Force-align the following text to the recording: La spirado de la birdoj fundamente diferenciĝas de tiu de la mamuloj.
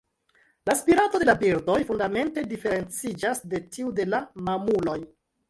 La 0.69 0.73
spirado 0.77 1.19
de 1.23 1.27
la 1.29 1.35
birdoj 1.43 1.75
fundamente 1.89 2.45
diferenciĝas 2.55 3.43
de 3.53 3.61
tiu 3.77 3.95
de 4.01 4.09
la 4.17 4.25
mamuloj. 4.51 4.99